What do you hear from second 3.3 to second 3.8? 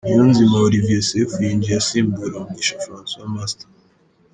Master